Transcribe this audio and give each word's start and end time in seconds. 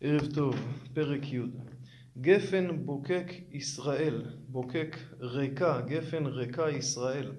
ערב 0.00 0.26
טוב, 0.34 0.54
פרק 0.94 1.32
י' 1.32 1.40
גפן 2.20 2.84
בוקק 2.84 3.26
ישראל, 3.52 4.22
בוקק 4.48 4.96
ריקה, 5.20 5.80
גפן 5.80 6.26
ריקה 6.26 6.70
ישראל. 6.70 7.32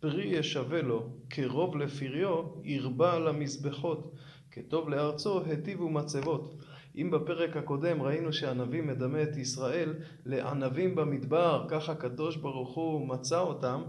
פרי 0.00 0.24
ישווה 0.24 0.82
לו, 0.82 1.08
כרוב 1.30 1.76
לפריו, 1.76 2.42
ירבה 2.64 3.14
על 3.14 3.28
המזבחות, 3.28 4.14
כטוב 4.50 4.88
לארצו, 4.88 5.44
היטיבו 5.44 5.90
מצבות. 5.90 6.54
אם 6.96 7.10
בפרק 7.10 7.56
הקודם 7.56 8.02
ראינו 8.02 8.32
שהנביא 8.32 8.82
מדמה 8.82 9.22
את 9.22 9.36
ישראל 9.36 9.94
לענבים 10.26 10.94
במדבר, 10.94 11.66
ככה 11.68 11.92
הקדוש 11.92 12.36
ברוך 12.36 12.74
הוא 12.74 13.08
מצא 13.08 13.40
אותם, 13.40 13.82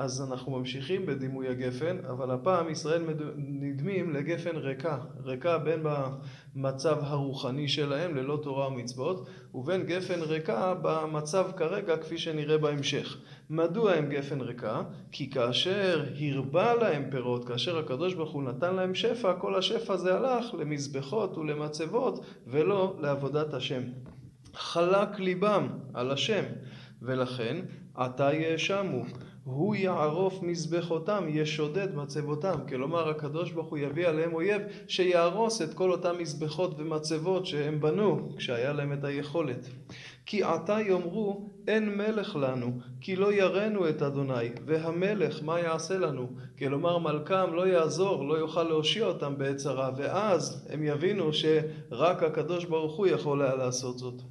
אז 0.00 0.22
אנחנו 0.30 0.52
ממשיכים 0.58 1.06
בדימוי 1.06 1.48
הגפן, 1.48 1.96
אבל 2.10 2.30
הפעם 2.30 2.70
ישראל 2.70 3.02
נדמים 3.36 4.10
לגפן 4.10 4.56
ריקה, 4.56 4.98
ריקה 5.24 5.58
בין 5.58 5.82
במצב 5.82 6.98
הרוחני 7.02 7.68
שלהם 7.68 8.16
ללא 8.16 8.38
תורה 8.42 8.68
ומצוות, 8.68 9.28
ובין 9.54 9.82
גפן 9.86 10.20
ריקה 10.20 10.74
במצב 10.82 11.50
כרגע 11.56 11.96
כפי 11.96 12.18
שנראה 12.18 12.58
בהמשך. 12.58 13.18
מדוע 13.50 13.92
הם 13.92 14.08
גפן 14.08 14.40
ריקה? 14.40 14.82
כי 15.12 15.30
כאשר 15.30 16.04
הרבה 16.34 16.74
להם 16.74 17.10
פירות, 17.10 17.48
כאשר 17.48 17.78
הקדוש 17.78 18.14
ברוך 18.14 18.30
הוא 18.32 18.42
נתן 18.42 18.74
להם 18.74 18.94
שפע, 18.94 19.32
כל 19.32 19.54
השפע 19.54 19.94
הזה 19.94 20.14
הלך 20.14 20.54
למזבחות 20.54 21.38
ולמצבות 21.38 22.24
ולא 22.46 22.96
לעבודת 23.00 23.54
השם. 23.54 23.82
חלק 24.54 25.18
ליבם 25.18 25.68
על 25.94 26.10
השם, 26.10 26.44
ולכן 27.02 27.56
עתה 27.94 28.34
יאשמו. 28.34 29.04
הוא 29.44 29.74
יערוף 29.74 30.42
מזבחותם, 30.42 31.24
ישודד 31.28 31.94
מצבותם. 31.94 32.58
כלומר, 32.68 33.08
הקדוש 33.08 33.52
ברוך 33.52 33.68
הוא 33.68 33.78
יביא 33.78 34.06
עליהם 34.06 34.34
אויב 34.34 34.62
שיהרוס 34.88 35.62
את 35.62 35.74
כל 35.74 35.90
אותם 35.90 36.14
מזבחות 36.18 36.74
ומצבות 36.78 37.46
שהם 37.46 37.80
בנו 37.80 38.28
כשהיה 38.36 38.72
להם 38.72 38.92
את 38.92 39.04
היכולת. 39.04 39.68
כי 40.26 40.42
עתה 40.42 40.78
יאמרו, 40.80 41.48
אין 41.68 41.96
מלך 41.96 42.36
לנו, 42.36 42.72
כי 43.00 43.16
לא 43.16 43.32
יראנו 43.32 43.88
את 43.88 44.02
אדוני, 44.02 44.48
והמלך 44.66 45.42
מה 45.42 45.60
יעשה 45.60 45.98
לנו? 45.98 46.28
כלומר, 46.58 46.98
מלכם 46.98 47.54
לא 47.54 47.68
יעזור, 47.68 48.28
לא 48.28 48.34
יוכל 48.34 48.62
להושיע 48.62 49.06
אותם 49.06 49.38
בעת 49.38 49.56
צרה, 49.56 49.90
ואז 49.96 50.66
הם 50.70 50.84
יבינו 50.84 51.32
שרק 51.32 52.22
הקדוש 52.22 52.64
ברוך 52.64 52.96
הוא 52.96 53.06
יכול 53.06 53.42
היה 53.42 53.54
לעשות 53.54 53.98
זאת. 53.98 54.22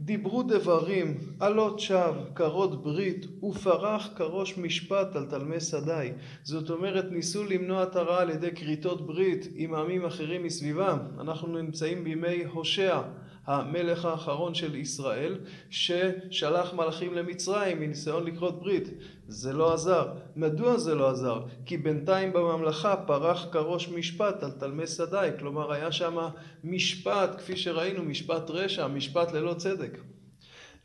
דיברו 0.00 0.42
דברים, 0.42 1.16
עלות 1.40 1.80
שווא, 1.80 2.24
כרות 2.34 2.82
ברית, 2.82 3.26
ופרח 3.42 4.08
כראש 4.16 4.58
משפט 4.58 5.16
על 5.16 5.26
תלמי 5.26 5.60
שדי. 5.60 6.12
זאת 6.42 6.70
אומרת, 6.70 7.04
ניסו 7.10 7.44
למנוע 7.44 7.82
את 7.82 7.96
הרע 7.96 8.20
על 8.20 8.30
ידי 8.30 8.50
כריתות 8.54 9.06
ברית 9.06 9.48
עם 9.54 9.74
עמים 9.74 10.04
אחרים 10.04 10.42
מסביבם. 10.42 10.98
אנחנו 11.20 11.58
נמצאים 11.58 12.04
בימי 12.04 12.44
הושע. 12.44 13.00
המלך 13.48 14.04
האחרון 14.04 14.54
של 14.54 14.74
ישראל, 14.74 15.38
ששלח 15.70 16.74
מלאכים 16.74 17.14
למצרים 17.14 17.80
מניסיון 17.80 18.24
לקרות 18.24 18.60
ברית. 18.60 18.88
זה 19.28 19.52
לא 19.52 19.74
עזר. 19.74 20.12
מדוע 20.36 20.78
זה 20.78 20.94
לא 20.94 21.10
עזר? 21.10 21.42
כי 21.66 21.76
בינתיים 21.76 22.32
בממלכה 22.32 22.96
פרח 22.96 23.46
כראש 23.52 23.88
משפט 23.88 24.42
על 24.42 24.50
תלמי 24.50 24.86
שדי, 24.86 25.28
כלומר 25.38 25.72
היה 25.72 25.92
שם 25.92 26.18
משפט, 26.64 27.36
כפי 27.38 27.56
שראינו, 27.56 28.02
משפט 28.02 28.50
רשע, 28.50 28.86
משפט 28.86 29.32
ללא 29.32 29.54
צדק. 29.54 29.98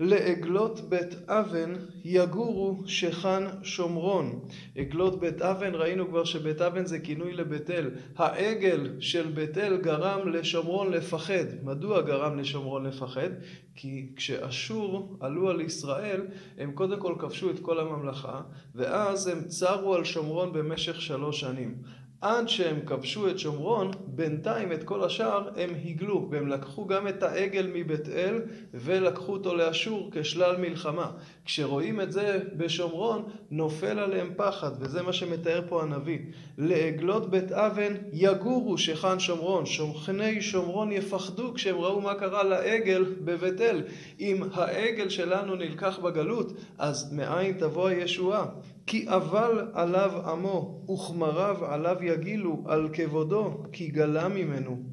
לעגלות 0.03 0.81
בית 0.89 1.29
אבן 1.29 1.73
יגורו 2.05 2.77
שכן 2.85 3.43
שומרון. 3.63 4.39
עגלות 4.75 5.19
בית 5.19 5.41
אבן, 5.41 5.75
ראינו 5.75 6.07
כבר 6.07 6.23
שבית 6.23 6.61
אבן 6.61 6.85
זה 6.85 6.99
כינוי 6.99 7.33
לבית 7.33 7.69
אל. 7.69 7.89
העגל 8.15 8.89
של 8.99 9.27
בית 9.33 9.57
אל 9.57 9.77
גרם 9.77 10.27
לשומרון 10.27 10.91
לפחד. 10.91 11.45
מדוע 11.63 12.01
גרם 12.01 12.39
לשומרון 12.39 12.85
לפחד? 12.85 13.29
כי 13.75 14.07
כשאשור 14.15 15.17
עלו 15.19 15.49
על 15.49 15.61
ישראל, 15.61 16.21
הם 16.57 16.71
קודם 16.71 16.99
כל 16.99 17.15
כבשו 17.19 17.49
את 17.49 17.59
כל 17.59 17.79
הממלכה, 17.79 18.41
ואז 18.75 19.27
הם 19.27 19.43
צרו 19.47 19.95
על 19.95 20.03
שומרון 20.03 20.53
במשך 20.53 21.01
שלוש 21.01 21.39
שנים. 21.39 21.75
עד 22.23 22.49
שהם 22.49 22.79
כבשו 22.85 23.29
את 23.29 23.39
שומרון, 23.39 23.91
בינתיים 24.07 24.71
את 24.71 24.83
כל 24.83 25.03
השאר 25.03 25.49
הם 25.57 25.69
הגלו, 25.85 26.27
והם 26.31 26.47
לקחו 26.47 26.87
גם 26.87 27.07
את 27.07 27.23
העגל 27.23 27.69
מבית 27.73 28.09
אל 28.09 28.41
ולקחו 28.73 29.33
אותו 29.33 29.55
לאשור 29.55 30.09
כשלל 30.11 30.57
מלחמה. 30.57 31.11
כשרואים 31.45 32.01
את 32.01 32.11
זה 32.11 32.39
בשומרון, 32.57 33.23
נופל 33.51 33.99
עליהם 33.99 34.31
פחד, 34.35 34.71
וזה 34.79 35.01
מה 35.01 35.13
שמתאר 35.13 35.61
פה 35.69 35.81
הנביא. 35.81 36.19
לעגלות 36.57 37.29
בית 37.29 37.51
אבן 37.51 37.93
יגורו 38.13 38.77
שכן 38.77 39.19
שומרון, 39.19 39.65
שוכני 39.65 40.41
שומרון 40.41 40.91
יפחדו 40.91 41.53
כשהם 41.53 41.75
ראו 41.75 42.01
מה 42.01 42.13
קרה 42.13 42.43
לעגל 42.43 43.05
בבית 43.21 43.61
אל. 43.61 43.81
אם 44.19 44.43
העגל 44.53 45.09
שלנו 45.09 45.55
נלקח 45.55 45.99
בגלות, 45.99 46.53
אז 46.77 47.13
מאין 47.13 47.57
תבוא 47.57 47.87
הישועה? 47.87 48.45
כי 48.85 49.05
אבל 49.07 49.67
עליו 49.73 50.11
עמו, 50.25 50.85
וכמריו 50.93 51.65
עליו 51.65 51.97
יגילו, 52.01 52.63
על 52.67 52.89
כבודו, 52.93 53.63
כי 53.71 53.87
גלה 53.87 54.27
ממנו. 54.27 54.83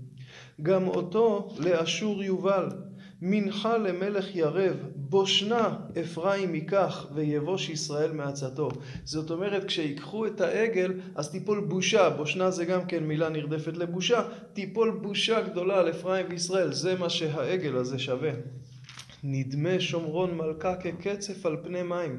גם 0.62 0.88
אותו 0.88 1.48
לאשור 1.58 2.22
יובל, 2.22 2.68
מנחה 3.22 3.78
למלך 3.78 4.36
ירב, 4.36 4.76
בושנה 4.96 5.76
אפרים 6.00 6.54
ייקח, 6.54 7.06
ויבוש 7.14 7.68
ישראל 7.68 8.12
מעצתו. 8.12 8.68
זאת 9.04 9.30
אומרת, 9.30 9.64
כשיקחו 9.64 10.26
את 10.26 10.40
העגל, 10.40 10.92
אז 11.14 11.30
תיפול 11.30 11.60
בושה, 11.60 12.10
בושנה 12.10 12.50
זה 12.50 12.64
גם 12.64 12.86
כן 12.86 13.04
מילה 13.04 13.28
נרדפת 13.28 13.76
לבושה, 13.76 14.22
תיפול 14.52 14.90
בושה 15.02 15.40
גדולה 15.40 15.78
על 15.78 15.90
אפרים 15.90 16.26
וישראל, 16.30 16.72
זה 16.72 16.98
מה 16.98 17.10
שהעגל 17.10 17.76
הזה 17.76 17.98
שווה. 17.98 18.30
נדמה 19.24 19.80
שומרון 19.80 20.36
מלכה 20.36 20.76
כקצף 20.76 21.46
על 21.46 21.56
פני 21.62 21.82
מים. 21.82 22.18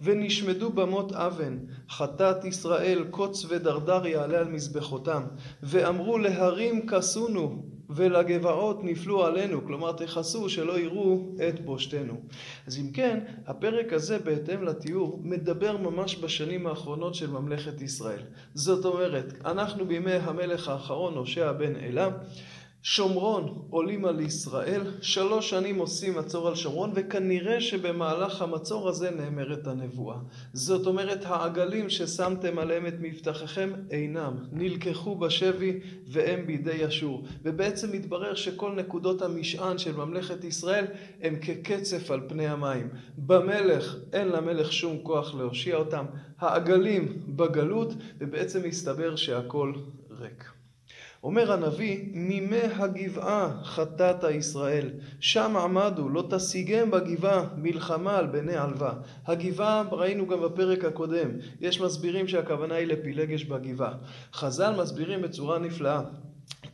ונשמדו 0.00 0.70
במות 0.70 1.12
אבן, 1.12 1.58
חטאת 1.90 2.44
ישראל 2.44 3.04
קוץ 3.10 3.46
ודרדר 3.48 4.06
יעלה 4.06 4.38
על 4.38 4.48
מזבחותם, 4.48 5.22
ואמרו 5.62 6.18
להרים 6.18 6.86
כסונו, 6.86 7.62
ולגבעות 7.90 8.84
נפלו 8.84 9.24
עלינו, 9.24 9.64
כלומר 9.64 9.92
תכסו 9.92 10.48
שלא 10.48 10.78
יראו 10.78 11.34
את 11.48 11.64
בושתנו. 11.64 12.20
אז 12.66 12.78
אם 12.78 12.90
כן, 12.92 13.20
הפרק 13.46 13.92
הזה 13.92 14.18
בהתאם 14.18 14.62
לתיאור 14.62 15.20
מדבר 15.22 15.76
ממש 15.76 16.16
בשנים 16.16 16.66
האחרונות 16.66 17.14
של 17.14 17.30
ממלכת 17.30 17.80
ישראל. 17.80 18.22
זאת 18.54 18.84
אומרת, 18.84 19.32
אנחנו 19.44 19.86
בימי 19.86 20.12
המלך 20.12 20.68
האחרון, 20.68 21.14
הושע 21.14 21.52
בן 21.52 21.76
אלה, 21.76 22.08
שומרון 22.88 23.62
עולים 23.70 24.04
על 24.04 24.20
ישראל, 24.20 24.82
שלוש 25.00 25.50
שנים 25.50 25.78
עושים 25.78 26.18
מצור 26.18 26.48
על 26.48 26.54
שומרון, 26.54 26.92
וכנראה 26.94 27.60
שבמהלך 27.60 28.42
המצור 28.42 28.88
הזה 28.88 29.10
נאמרת 29.10 29.66
הנבואה. 29.66 30.16
זאת 30.52 30.86
אומרת, 30.86 31.24
העגלים 31.24 31.90
ששמתם 31.90 32.58
עליהם 32.58 32.86
את 32.86 32.94
מבטחיכם 33.00 33.72
אינם, 33.90 34.34
נלקחו 34.52 35.16
בשבי 35.16 35.80
והם 36.08 36.46
בידי 36.46 36.88
אשור. 36.88 37.24
ובעצם 37.42 37.92
מתברר 37.92 38.34
שכל 38.34 38.72
נקודות 38.72 39.22
המשען 39.22 39.78
של 39.78 39.96
ממלכת 39.96 40.44
ישראל 40.44 40.84
הם 41.22 41.36
כקצף 41.36 42.10
על 42.10 42.20
פני 42.28 42.46
המים. 42.46 42.88
במלך 43.18 43.96
אין 44.12 44.28
למלך 44.28 44.72
שום 44.72 44.98
כוח 45.02 45.34
להושיע 45.34 45.76
אותם, 45.76 46.04
העגלים 46.38 47.22
בגלות, 47.28 47.92
ובעצם 48.18 48.68
מסתבר 48.68 49.16
שהכל 49.16 49.72
ריק. 50.10 50.55
אומר 51.22 51.52
הנביא, 51.52 52.04
מימי 52.12 52.62
הגבעה 52.62 53.62
חטאת 53.62 54.24
ישראל, 54.30 54.90
שם 55.20 55.56
עמדו, 55.56 56.08
לא 56.08 56.24
תשיגם 56.30 56.90
בגבעה 56.90 57.44
מלחמה 57.56 58.16
על 58.16 58.26
בני 58.26 58.56
עלווה. 58.56 58.94
הגבעה, 59.26 59.82
ראינו 59.90 60.26
גם 60.26 60.42
בפרק 60.42 60.84
הקודם, 60.84 61.28
יש 61.60 61.80
מסבירים 61.80 62.28
שהכוונה 62.28 62.74
היא 62.74 62.86
לפילגש 62.86 63.44
בגבעה. 63.44 63.94
חז"ל 64.32 64.74
מסבירים 64.82 65.22
בצורה 65.22 65.58
נפלאה. 65.58 66.00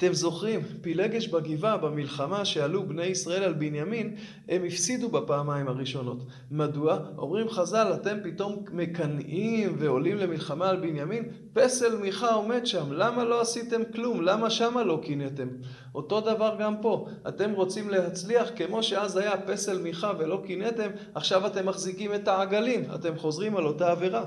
אתם 0.05 0.13
זוכרים, 0.13 0.61
פילגש 0.81 1.29
בגבעה, 1.29 1.77
במלחמה 1.77 2.45
שעלו 2.45 2.89
בני 2.89 3.05
ישראל 3.05 3.43
על 3.43 3.53
בנימין, 3.53 4.15
הם 4.49 4.65
הפסידו 4.65 5.09
בפעמיים 5.09 5.69
הראשונות. 5.69 6.19
מדוע? 6.51 6.99
אומרים 7.19 7.49
חז"ל, 7.49 7.93
אתם 7.95 8.17
פתאום 8.23 8.65
מקנאים 8.73 9.77
ועולים 9.79 10.17
למלחמה 10.17 10.69
על 10.69 10.77
בנימין? 10.77 11.25
פסל 11.53 11.97
מיכה 11.97 12.35
עומד 12.35 12.67
שם, 12.67 12.93
למה 12.93 13.25
לא 13.25 13.41
עשיתם 13.41 13.81
כלום? 13.95 14.23
למה 14.23 14.51
שמה 14.51 14.85
לא 14.85 15.01
קינאתם? 15.03 15.49
אותו 15.95 16.21
דבר 16.21 16.57
גם 16.61 16.75
פה, 16.83 17.07
אתם 17.29 17.53
רוצים 17.53 17.91
להצליח 17.91 18.51
כמו 18.57 18.83
שאז 18.83 19.17
היה 19.17 19.37
פסל 19.37 19.79
מיכה 19.79 20.13
ולא 20.19 20.43
קינאתם, 20.47 20.91
עכשיו 21.15 21.47
אתם 21.47 21.67
מחזיקים 21.67 22.15
את 22.15 22.29
העגלים, 22.29 22.85
אתם 22.95 23.19
חוזרים 23.19 23.57
על 23.57 23.67
אותה 23.67 23.91
עבירה. 23.91 24.25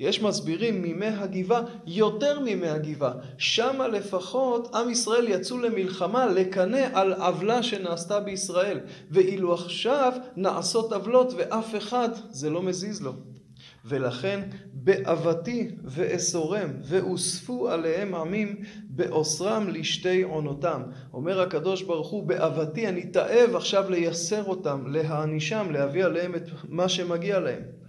יש 0.00 0.22
מסבירים 0.22 0.82
מימי 0.82 1.06
הגבעה 1.06 1.62
יותר 1.86 2.40
מימי 2.40 2.68
הגבעה, 2.68 3.12
שמה 3.38 3.88
לפחות 3.88 4.74
עם 4.74 4.90
ישראל 4.90 5.09
יצאו 5.28 5.58
למלחמה 5.58 6.26
לקנא 6.26 6.88
על 6.92 7.12
עוולה 7.12 7.62
שנעשתה 7.62 8.20
בישראל, 8.20 8.80
ואילו 9.10 9.54
עכשיו 9.54 10.12
נעשות 10.36 10.92
עוולות 10.92 11.32
ואף 11.36 11.76
אחד 11.76 12.08
זה 12.30 12.50
לא 12.50 12.62
מזיז 12.62 13.02
לו. 13.02 13.12
ולכן 13.84 14.40
באבתי 14.72 15.70
ואסורם, 15.84 16.70
ואוספו 16.82 17.68
עליהם 17.68 18.14
עמים 18.14 18.56
באוסרם 18.88 19.68
לשתי 19.68 20.22
עונותם. 20.22 20.82
אומר 21.14 21.40
הקדוש 21.40 21.82
ברוך 21.82 22.08
הוא, 22.08 22.22
באבתי 22.26 22.88
אני 22.88 23.06
תאב 23.06 23.56
עכשיו 23.56 23.90
לייסר 23.90 24.44
אותם, 24.44 24.84
להענישם, 24.86 25.66
להביא 25.70 26.04
עליהם 26.04 26.34
את 26.34 26.42
מה 26.68 26.88
שמגיע 26.88 27.40
להם. 27.40 27.79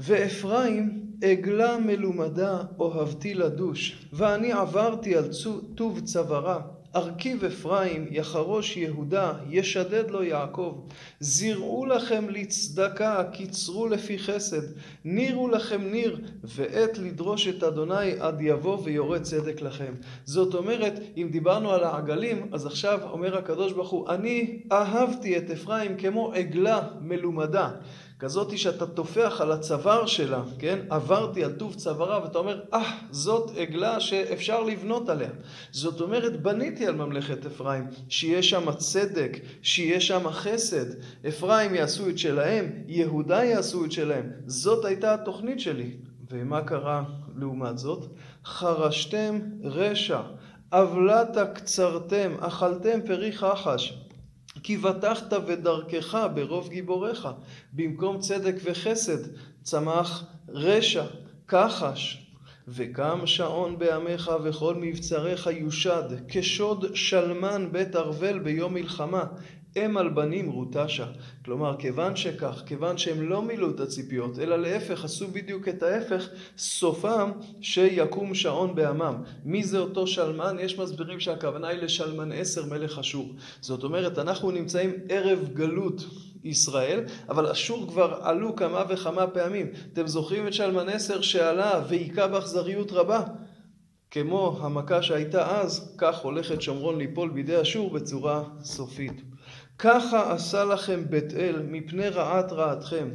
ואפרים 0.00 1.06
עגלה 1.22 1.78
מלומדה 1.78 2.62
אוהבתי 2.78 3.34
לדוש, 3.34 4.06
ואני 4.12 4.52
עברתי 4.52 5.16
על 5.16 5.28
טוב 5.74 6.00
צווארה. 6.00 6.60
ארכיב 6.96 7.44
אפרים, 7.44 8.06
יחרוש 8.10 8.76
יהודה, 8.76 9.32
ישדד 9.50 10.10
לו 10.10 10.22
יעקב. 10.22 10.80
זרעו 11.20 11.86
לכם 11.86 12.24
לצדקה, 12.28 13.24
קיצרו 13.32 13.88
לפי 13.88 14.18
חסד. 14.18 14.62
נירו 15.04 15.48
לכם 15.48 15.82
ניר, 15.90 16.20
ועת 16.44 16.98
לדרוש 16.98 17.48
את 17.48 17.62
אדוני 17.62 18.12
עד 18.20 18.40
יבוא 18.40 18.78
ויורה 18.84 19.20
צדק 19.20 19.62
לכם. 19.62 19.94
זאת 20.24 20.54
אומרת, 20.54 21.00
אם 21.16 21.28
דיברנו 21.30 21.70
על 21.70 21.84
העגלים, 21.84 22.48
אז 22.52 22.66
עכשיו 22.66 23.00
אומר 23.10 23.38
הקדוש 23.38 23.72
ברוך 23.72 23.90
הוא, 23.90 24.08
אני 24.08 24.62
אהבתי 24.72 25.38
את 25.38 25.50
אפרים 25.50 25.96
כמו 25.96 26.32
עגלה 26.32 26.88
מלומדה. 27.00 27.70
כזאתי 28.20 28.58
שאתה 28.58 28.86
טופח 28.86 29.40
על 29.40 29.52
הצוואר 29.52 30.06
שלה, 30.06 30.42
כן? 30.58 30.78
עברתי 30.90 31.44
על 31.44 31.52
טוב 31.52 31.74
צווארה 31.74 32.22
ואתה 32.22 32.38
אומר, 32.38 32.60
אה, 32.74 32.82
ah, 32.82 32.92
זאת 33.10 33.50
עגלה 33.56 34.00
שאפשר 34.00 34.62
לבנות 34.62 35.08
עליה. 35.08 35.30
זאת 35.70 36.00
אומרת, 36.00 36.42
בניתי 36.42 36.86
על 36.86 36.94
ממלכת 36.94 37.46
אפרים, 37.46 37.86
שיהיה 38.08 38.42
שם 38.42 38.72
צדק, 38.72 39.38
שיהיה 39.62 40.00
שם 40.00 40.30
חסד. 40.30 40.86
אפרים 41.28 41.74
יעשו 41.74 42.08
את 42.08 42.18
שלהם, 42.18 42.72
יהודה 42.86 43.44
יעשו 43.44 43.84
את 43.84 43.92
שלהם. 43.92 44.30
זאת 44.46 44.84
הייתה 44.84 45.14
התוכנית 45.14 45.60
שלי. 45.60 45.90
ומה 46.30 46.62
קרה 46.62 47.02
לעומת 47.36 47.78
זאת? 47.78 48.06
חרשתם 48.44 49.38
רשע, 49.64 50.20
עוולתה 50.72 51.46
קצרתם, 51.46 52.32
אכלתם 52.40 53.00
פרי 53.06 53.32
חחש. 53.32 54.09
כי 54.62 54.76
בטחת 54.76 55.32
בדרכך 55.32 56.26
ברוב 56.34 56.68
גיבוריך, 56.68 57.28
במקום 57.72 58.18
צדק 58.18 58.54
וחסד 58.64 59.18
צמח 59.62 60.24
רשע, 60.48 61.04
כחש. 61.48 62.29
וקם 62.74 63.20
שעון 63.24 63.78
בעמך 63.78 64.30
וכל 64.42 64.74
מבצריך 64.74 65.46
יושד, 65.46 66.04
כשוד 66.28 66.84
שלמן 66.94 67.68
בית 67.72 67.96
ארוול 67.96 68.38
ביום 68.38 68.74
מלחמה. 68.74 69.24
אם 69.76 69.96
על 69.96 70.08
בנים 70.08 70.50
רוטשה. 70.50 71.06
כלומר, 71.44 71.76
כיוון 71.78 72.16
שכך, 72.16 72.62
כיוון 72.66 72.98
שהם 72.98 73.22
לא 73.22 73.42
מילאו 73.42 73.70
את 73.70 73.80
הציפיות, 73.80 74.38
אלא 74.38 74.56
להפך, 74.56 75.04
עשו 75.04 75.28
בדיוק 75.28 75.68
את 75.68 75.82
ההפך, 75.82 76.28
סופם 76.58 77.30
שיקום 77.60 78.34
שעון 78.34 78.74
בעמם. 78.74 79.14
מי 79.44 79.64
זה 79.64 79.78
אותו 79.78 80.06
שלמן? 80.06 80.56
יש 80.60 80.78
מסבירים 80.78 81.20
שהכוונה 81.20 81.68
היא 81.68 81.78
לשלמן 81.78 82.32
עשר 82.32 82.66
מלך 82.66 82.98
אשור. 82.98 83.32
זאת 83.60 83.84
אומרת, 83.84 84.18
אנחנו 84.18 84.50
נמצאים 84.50 84.90
ערב 85.08 85.48
גלות 85.54 86.04
ישראל, 86.44 87.04
אבל 87.28 87.46
אשור 87.46 87.86
כבר 87.88 88.18
עלו 88.22 88.56
כמה 88.56 88.84
וכמה 88.88 89.26
פעמים. 89.26 89.66
אתם 89.92 90.06
זוכרים 90.06 90.46
את 90.46 90.52
שלמן 90.52 90.88
עשר 90.88 91.20
שעלה 91.20 91.84
והיכה 91.88 92.28
באכזריות 92.28 92.92
רבה? 92.92 93.22
כמו 94.10 94.58
המכה 94.62 95.02
שהייתה 95.02 95.60
אז, 95.60 95.94
כך 95.98 96.18
הולכת 96.18 96.62
שומרון 96.62 96.98
ליפול 96.98 97.30
בידי 97.30 97.62
אשור 97.62 97.90
בצורה 97.90 98.44
סופית. 98.62 99.29
ככה 99.82 100.32
עשה 100.32 100.64
לכם 100.64 101.02
בית 101.10 101.34
אל 101.34 101.62
מפני 101.70 102.08
רעת 102.08 102.52
רעתכם. 102.52 103.08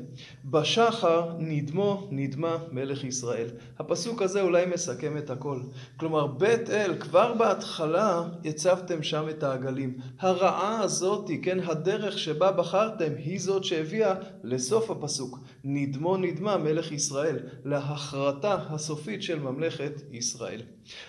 בשחר 0.46 1.32
נדמו 1.40 2.08
נדמה 2.12 2.58
מלך 2.72 3.04
ישראל. 3.04 3.48
הפסוק 3.80 4.22
הזה 4.22 4.42
אולי 4.42 4.66
מסכם 4.66 5.18
את 5.18 5.30
הכל. 5.30 5.60
כלומר, 5.98 6.28
בית 6.28 6.70
אל, 6.70 6.96
כבר 7.00 7.34
בהתחלה 7.34 8.24
הצבתם 8.46 9.04
שם 9.04 9.26
את 9.30 9.44
העגלים. 9.44 9.98
הרעה 10.20 10.82
הזאתי, 10.82 11.42
כן, 11.42 11.60
הדרך 11.60 12.20
שבה 12.20 12.52
בחרתם, 12.52 13.12
היא 13.18 13.40
זאת 13.40 13.64
שהביאה 13.64 14.14
לסוף 14.44 14.92
הפסוק. 14.92 15.40
נדמו 15.64 16.18
נדמה 16.18 16.58
מלך 16.58 16.92
ישראל, 16.92 17.40
להכרתה 17.66 18.58
הסופית 18.70 19.24
של 19.24 19.40
ממלכת 19.40 20.02
ישראל. 20.12 20.62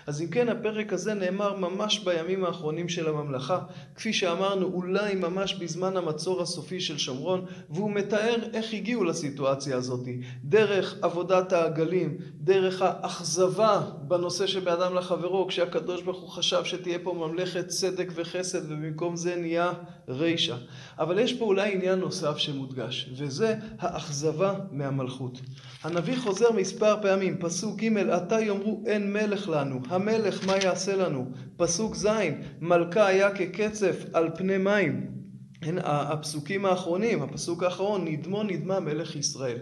אז 0.07 0.21
אם 0.21 0.27
כן, 0.27 0.49
הפרק 0.49 0.93
הזה 0.93 1.13
נאמר 1.13 1.55
ממש 1.57 1.99
בימים 1.99 2.45
האחרונים 2.45 2.89
של 2.89 3.09
הממלכה, 3.09 3.59
כפי 3.95 4.13
שאמרנו, 4.13 4.65
אולי 4.65 5.15
ממש 5.15 5.46
בזמן 5.53 5.97
המצור 5.97 6.41
הסופי 6.41 6.79
של 6.79 6.97
שומרון, 6.97 7.45
והוא 7.69 7.91
מתאר 7.91 8.35
איך 8.53 8.73
הגיעו 8.73 9.03
לסיטואציה 9.03 9.77
הזאת, 9.77 10.07
דרך 10.43 10.95
עבודת 11.01 11.53
העגלים, 11.53 12.17
דרך 12.41 12.81
האכזבה 12.81 13.81
בנושא 14.07 14.47
שבאדם 14.47 14.95
לחברו, 14.95 15.47
כשהקדוש 15.47 16.01
ברוך 16.01 16.21
הוא 16.21 16.29
חשב 16.29 16.63
שתהיה 16.63 16.99
פה 16.99 17.13
ממלכת 17.13 17.67
צדק 17.67 18.11
וחסד, 18.15 18.71
ובמקום 18.71 19.15
זה 19.15 19.35
נהיה 19.35 19.71
רישא. 20.07 20.55
אבל 20.99 21.19
יש 21.19 21.33
פה 21.33 21.45
אולי 21.45 21.73
עניין 21.73 21.99
נוסף 21.99 22.37
שמודגש, 22.37 23.09
וזה 23.17 23.55
האכזבה 23.79 24.53
מהמלכות. 24.71 25.41
הנביא 25.83 26.17
חוזר 26.17 26.51
מספר 26.51 26.95
פעמים, 27.01 27.37
פסוק 27.39 27.79
ג' 27.79 27.97
עתה 27.97 28.41
יאמרו 28.41 28.83
אין 28.85 29.13
מלך 29.13 29.49
לנו, 29.49 29.79
המלך 29.89 30.47
מה 30.47 30.57
יעשה 30.63 30.95
לנו? 30.95 31.25
פסוק 31.57 31.95
ז' 31.95 32.07
מלכה 32.61 33.05
היה 33.07 33.35
כקצף 33.35 34.05
על 34.13 34.29
פני 34.35 34.57
מים. 34.57 35.16
הן 35.67 35.77
הפסוקים 35.83 36.65
האחרונים, 36.65 37.23
הפסוק 37.23 37.63
האחרון, 37.63 38.05
נדמו 38.07 38.43
נדמה 38.43 38.79
מלך 38.79 39.15
ישראל. 39.15 39.57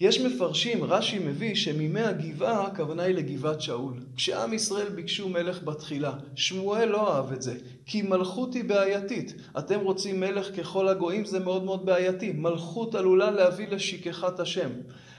יש 0.00 0.20
מפרשים, 0.20 0.84
רש"י 0.84 1.18
מביא, 1.18 1.54
שמימי 1.54 2.00
הגבעה, 2.00 2.66
הכוונה 2.66 3.02
היא 3.02 3.14
לגבעת 3.14 3.60
שאול. 3.60 3.94
כשעם 4.16 4.52
ישראל 4.52 4.88
ביקשו 4.88 5.28
מלך 5.28 5.62
בתחילה, 5.62 6.12
שמואל 6.34 6.88
לא 6.88 7.16
אהב 7.16 7.32
את 7.32 7.42
זה, 7.42 7.54
כי 7.86 8.02
מלכות 8.02 8.54
היא 8.54 8.64
בעייתית. 8.64 9.34
אתם 9.58 9.80
רוצים 9.80 10.20
מלך 10.20 10.56
ככל 10.56 10.88
הגויים, 10.88 11.24
זה 11.24 11.38
מאוד 11.38 11.64
מאוד 11.64 11.86
בעייתי. 11.86 12.32
מלכות 12.32 12.94
עלולה 12.94 13.30
להביא 13.30 13.68
לשכחת 13.68 14.40
השם. 14.40 14.70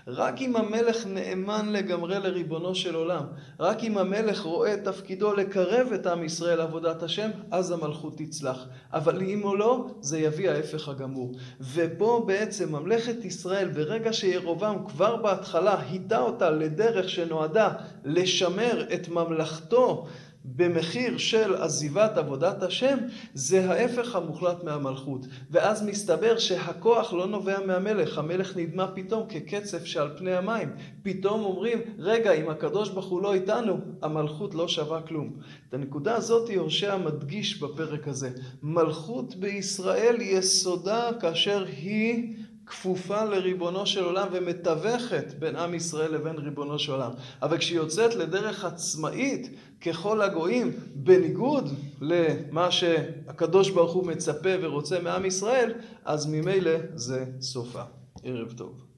רק 0.07 0.41
אם 0.41 0.55
המלך 0.55 1.05
נאמן 1.07 1.69
לגמרי 1.69 2.19
לריבונו 2.19 2.75
של 2.75 2.95
עולם, 2.95 3.23
רק 3.59 3.83
אם 3.83 3.97
המלך 3.97 4.41
רואה 4.41 4.73
את 4.73 4.83
תפקידו 4.83 5.33
לקרב 5.33 5.93
את 5.93 6.07
עם 6.07 6.23
ישראל 6.23 6.57
לעבודת 6.57 7.03
השם, 7.03 7.29
אז 7.51 7.71
המלכות 7.71 8.17
תצלח. 8.17 8.67
אבל 8.93 9.21
אם 9.21 9.43
או 9.43 9.55
לא, 9.55 9.87
זה 10.01 10.19
יביא 10.19 10.49
ההפך 10.49 10.89
הגמור. 10.89 11.31
ופה 11.73 12.23
בעצם 12.27 12.75
ממלכת 12.75 13.25
ישראל, 13.25 13.69
ברגע 13.69 14.13
שירובעם 14.13 14.87
כבר 14.87 15.15
בהתחלה 15.15 15.79
היטה 15.89 16.19
אותה 16.19 16.49
לדרך 16.49 17.09
שנועדה 17.09 17.69
לשמר 18.05 18.85
את 18.93 19.09
ממלכתו 19.09 20.07
במחיר 20.45 21.17
של 21.17 21.55
עזיבת 21.55 22.17
עבודת 22.17 22.63
השם, 22.63 22.97
זה 23.33 23.69
ההפך 23.69 24.15
המוחלט 24.15 24.63
מהמלכות. 24.63 25.25
ואז 25.51 25.83
מסתבר 25.83 26.37
שהכוח 26.37 27.13
לא 27.13 27.27
נובע 27.27 27.65
מהמלך, 27.65 28.17
המלך 28.17 28.57
נדמה 28.57 28.87
פתאום 28.87 29.27
כקצף 29.29 29.85
שעל 29.85 30.09
פני 30.17 30.35
המים. 30.35 30.69
פתאום 31.03 31.43
אומרים, 31.43 31.79
רגע, 31.99 32.31
אם 32.31 32.49
הקדוש 32.49 32.89
ברוך 32.89 33.05
הוא 33.05 33.21
לא 33.21 33.33
איתנו, 33.33 33.77
המלכות 34.01 34.55
לא 34.55 34.67
שווה 34.67 35.01
כלום. 35.01 35.33
את 35.69 35.73
הנקודה 35.73 36.15
הזאת 36.15 36.49
יהושע 36.49 36.97
מדגיש 36.97 37.61
בפרק 37.61 38.07
הזה. 38.07 38.29
מלכות 38.63 39.35
בישראל 39.35 40.15
יסודה 40.21 41.09
כאשר 41.19 41.65
היא 41.77 42.35
כפופה 42.71 43.23
לריבונו 43.23 43.85
של 43.85 44.03
עולם 44.03 44.27
ומתווכת 44.31 45.33
בין 45.39 45.55
עם 45.55 45.73
ישראל 45.73 46.13
לבין 46.13 46.37
ריבונו 46.37 46.79
של 46.79 46.91
עולם. 46.91 47.11
אבל 47.41 47.57
כשהיא 47.57 47.77
יוצאת 47.77 48.15
לדרך 48.15 48.65
עצמאית 48.65 49.49
ככל 49.81 50.21
הגויים, 50.21 50.71
בניגוד 50.95 51.69
למה 52.01 52.71
שהקדוש 52.71 53.69
ברוך 53.69 53.93
הוא 53.93 54.07
מצפה 54.07 54.49
ורוצה 54.61 54.99
מעם 54.99 55.25
ישראל, 55.25 55.73
אז 56.05 56.25
ממילא 56.25 56.71
זה 56.95 57.25
סופה. 57.41 57.83
ערב 58.23 58.51
טוב. 58.51 58.90